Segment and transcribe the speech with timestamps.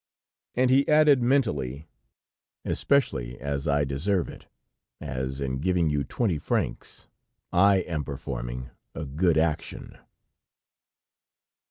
[0.55, 1.87] And he added, mentally:
[2.65, 4.47] "Especially as I deserve it,
[4.99, 7.05] as in giving you twenty francs
[7.53, 9.99] I am performing a good action."